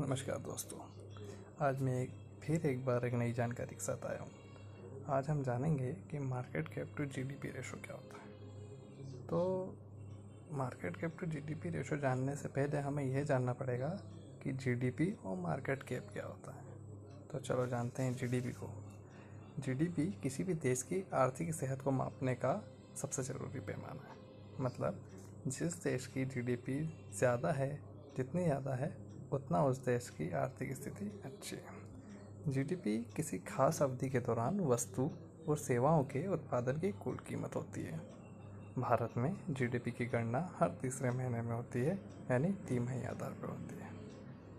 [0.00, 0.78] नमस्कार दोस्तों।
[1.66, 2.10] आज मैं एक
[2.42, 6.68] फिर एक बार एक नई जानकारी के साथ आया हूँ। आज हम जानेंगे कि market
[6.68, 9.40] cap to GDP ratio क्या होता है। तो
[10.52, 13.88] market cap to GDP ratio जानने से पहले हमें यह जानना पड़ेगा
[14.42, 16.64] कि जीडीपी और मार्केट कैप क्या होता है।
[17.32, 18.70] तो चलो जानते हैं जीडीपी को।
[19.58, 22.54] जीडीपी किसी भी देश की आर्थिक सेहत को मापने का
[22.96, 24.16] सबसे ज़रूरी पैमाना है।
[24.60, 25.02] मतलब
[25.46, 26.80] जिस देश की जीडीपी
[27.18, 27.70] ज़्यादा है,
[28.16, 28.96] जितनी ज़्यादा है
[29.32, 35.10] उतना उस देश की आर्थिक स्थिति अच्छी है। जीडीपी किसी खास अवधि के दौरान वस्तु
[35.48, 38.00] और सेवाओं के उत्पादन की कुल कीमत होती है।
[38.78, 41.94] भारत में जीडीपी की गणना हर तीसरे महीने में होती है,
[42.30, 43.90] यानी तिमाही आधार पर होती है।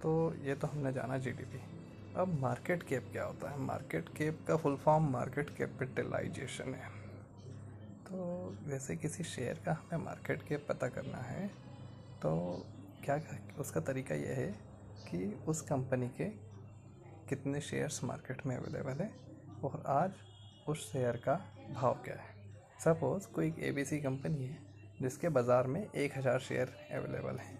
[0.02, 1.62] तो ये तो हमने जाना जीडीपी
[2.16, 3.60] अब मार्केट कैप क्या होता है?
[3.60, 6.90] मार्केट कैप का फुल फॉर्म मार्केट कैपिटलाइजेशन है।
[8.06, 11.48] तो जैसे किसी शेयर का हमें मार्केट कैप पता करना है
[12.22, 12.32] तो
[13.06, 13.20] क्या
[13.60, 14.52] उसका तरीका यह है
[15.08, 16.26] कि उस कंपनी के
[17.30, 19.10] कितने शेयर्स मार्केट में अवेलेबल है
[19.64, 20.14] और आज
[20.70, 21.34] उस शेयर का
[21.72, 22.38] भाव क्या है?
[22.84, 24.58] सपोज़ कोई ए बी सी कंपनी है
[25.02, 27.58] जिसके बाज़ार में एक हज़ार शेयर अवेलेबल हैं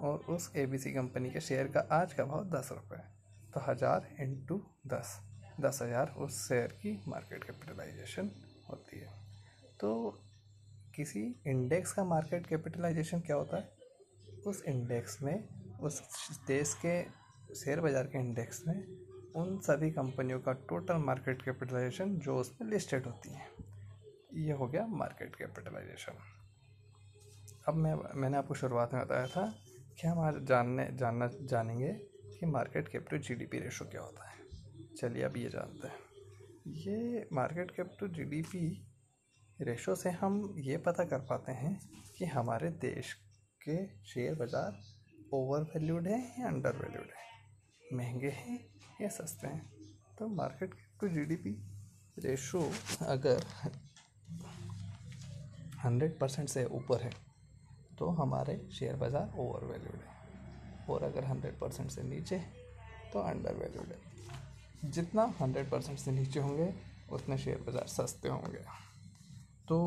[0.00, 3.50] और उस ए बी सी कंपनी के शेयर का आज का भाव दस रुपये है
[3.54, 5.18] तो हज़ार इंटू दस
[5.60, 8.30] दस हज़ार उस शेयर की मार्केट कैपिटलाइजेशन
[8.68, 9.08] होती है।
[9.80, 9.90] तो
[10.94, 13.79] किसी इंडेक्स का मार्केट कैपिटलाइजेशन क्या होता है?
[14.46, 15.48] उस इंडेक्स में,
[15.80, 16.02] उस
[16.46, 17.02] देश के
[17.54, 18.74] शेयर बाज़ार के इंडेक्स में,
[19.36, 23.48] उन सभी कंपनियों का टोटल मार्केट कैपिटलाइजेशन जो उसमें लिस्टेड होती हैं।
[24.36, 26.18] ये हो गया मार्केट कैपिटलाइजेशन
[27.68, 29.46] अब मैं, मैंने आपको शुरुआत में बताया था
[30.00, 31.92] कि हम आज जानने, जानना, जानेंगे
[32.38, 34.38] कि market cap to G D P ratio क्या होता है।
[34.96, 35.98] चलिए अब ये जानते हैं।
[36.66, 38.62] ये market cap to G D P
[39.58, 41.78] ratio से हम ये पता कर पाते हैं
[42.18, 43.14] कि हमारे देश
[43.60, 44.80] के शेयर बाज़ार
[45.34, 47.28] ओवर वैल्यूड है या अंडर वैल्यूड है?
[47.92, 48.58] महँगे हैं
[49.00, 49.62] या सस्ते हैं?
[50.18, 51.56] तो मार्केट टू जीडीपी
[52.18, 52.60] रेशो
[53.06, 53.44] अगर
[55.84, 57.12] हंड्रेड परसेंट से ऊपर है
[57.98, 60.18] तो हमारे शेयर बाज़ार ओवर वैल्यूड है।
[60.88, 62.38] और अगर हंड्रेड परसेंट से नीचे
[63.12, 66.72] तो अंडर वैल्यूड है। जितना हंड्रेड परसेंट से नीचे होंगे,
[67.12, 68.64] उतने शेयर बाज़ार सस्ते होंगे।
[69.68, 69.78] तो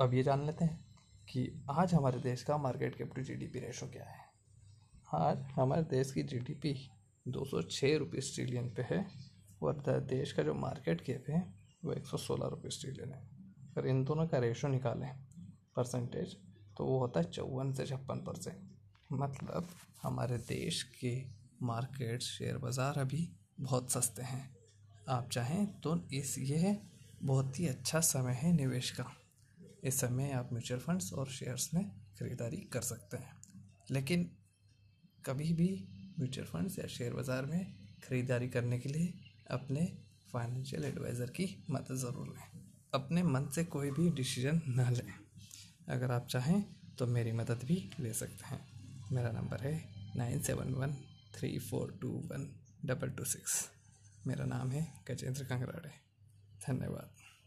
[0.00, 0.84] अब ये जान लेते हैं
[1.28, 4.24] कि आज हमारे देश का market cap to GDP ratio क्या है?
[5.14, 6.74] आज हमारे देश की जीडीपी
[7.26, 9.06] दो सौ छः ट्रिलियन पे है,
[9.62, 11.40] और देश का जो मार्केट कैप है,
[11.84, 13.20] वो एक सौ सोलह रुपीज़ ट्रिलियन है।
[13.68, 15.10] अगर इन दोनों का रेशो निकालें
[15.76, 16.36] परसेंटेज
[16.76, 19.68] तो वो होता है चौवन से छप्पन परसेंट मतलब
[20.02, 21.14] हमारे देश के
[21.62, 23.28] मार्केट शेयर बाज़ार अभी
[23.60, 24.44] बहुत सस्ते हैं।
[25.08, 26.76] आप चाहें तो इस ये
[27.22, 29.04] बहुत ही अच्छा समय है निवेश का।
[29.86, 31.84] इस समय आप म्यूचुअल फंड्स और शेयर्स में
[32.18, 33.34] ख़रीदारी कर सकते हैं।
[33.90, 34.30] लेकिन
[35.24, 35.68] कभी भी
[36.18, 37.74] म्यूचुअल फंड्स या शेयर बाज़ार में
[38.04, 39.12] ख़रीदारी करने के लिए
[39.50, 39.86] अपने
[40.32, 42.42] फाइनेंशियल एडवाइज़र की मदद ज़रूर लें।
[42.94, 45.12] अपने मन से कोई भी डिसीज़न ना लें।
[45.88, 46.62] अगर आप चाहें
[46.98, 48.60] तो मेरी मदद भी ले सकते हैं।
[49.12, 49.74] मेरा नंबर है
[50.16, 50.96] nine seven one
[51.34, 52.48] three four two one
[52.84, 53.62] double two six.
[54.26, 55.90] मेरा नाम है गजेंद्र कंगराड़े।
[56.66, 57.25] धन्यवाद।